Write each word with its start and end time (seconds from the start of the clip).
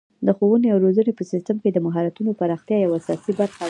د 0.25 0.27
ښوونې 0.37 0.67
او 0.73 0.81
روزنې 0.85 1.11
په 1.15 1.23
سیستم 1.31 1.55
کې 1.63 1.69
د 1.71 1.77
مهارتونو 1.85 2.37
پراختیا 2.39 2.77
یوه 2.85 2.95
اساسي 2.99 3.31
برخه 3.39 3.55
ده. 3.55 3.59